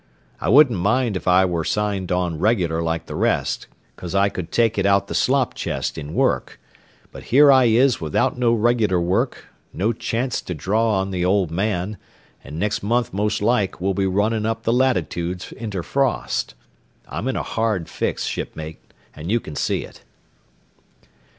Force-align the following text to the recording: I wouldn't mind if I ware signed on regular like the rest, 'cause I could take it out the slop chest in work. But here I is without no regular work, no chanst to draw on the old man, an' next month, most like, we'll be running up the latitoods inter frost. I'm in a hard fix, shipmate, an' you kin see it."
I 0.39 0.49
wouldn't 0.49 0.79
mind 0.79 1.15
if 1.15 1.27
I 1.27 1.45
ware 1.45 1.63
signed 1.63 2.11
on 2.11 2.39
regular 2.39 2.81
like 2.81 3.05
the 3.05 3.13
rest, 3.13 3.67
'cause 3.95 4.15
I 4.15 4.29
could 4.29 4.51
take 4.51 4.79
it 4.79 4.85
out 4.87 5.05
the 5.05 5.13
slop 5.13 5.53
chest 5.53 5.95
in 5.95 6.15
work. 6.15 6.59
But 7.11 7.25
here 7.25 7.51
I 7.51 7.65
is 7.65 8.01
without 8.01 8.35
no 8.35 8.51
regular 8.51 8.99
work, 8.99 9.45
no 9.71 9.93
chanst 9.93 10.47
to 10.47 10.55
draw 10.55 10.99
on 10.99 11.11
the 11.11 11.23
old 11.23 11.51
man, 11.51 11.97
an' 12.43 12.57
next 12.57 12.81
month, 12.81 13.13
most 13.13 13.43
like, 13.43 13.79
we'll 13.79 13.93
be 13.93 14.07
running 14.07 14.43
up 14.47 14.63
the 14.63 14.73
latitoods 14.73 15.51
inter 15.51 15.83
frost. 15.83 16.55
I'm 17.07 17.27
in 17.27 17.35
a 17.35 17.43
hard 17.43 17.87
fix, 17.87 18.23
shipmate, 18.23 18.79
an' 19.15 19.29
you 19.29 19.39
kin 19.39 19.55
see 19.55 19.83
it." 19.83 20.03